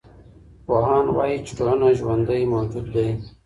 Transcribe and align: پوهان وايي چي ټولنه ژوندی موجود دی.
پوهان 0.65 1.05
وايي 1.15 1.37
چي 1.45 1.51
ټولنه 1.57 1.87
ژوندی 1.99 2.43
موجود 2.53 2.85
دی. 2.95 3.09